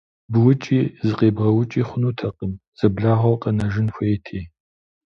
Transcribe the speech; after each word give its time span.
Быукӏи 0.31 0.79
зыкъебгъэукӏи 1.07 1.81
хъунутэкъым, 1.87 2.53
зэблагъэу 2.79 3.37
къэнэжын 3.41 3.87
хуейти. 3.95 4.39